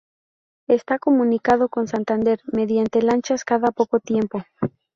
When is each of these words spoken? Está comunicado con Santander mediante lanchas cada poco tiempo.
Está 0.67 0.97
comunicado 0.97 1.69
con 1.69 1.87
Santander 1.87 2.41
mediante 2.51 3.03
lanchas 3.03 3.43
cada 3.43 3.69
poco 3.69 3.99
tiempo. 3.99 4.41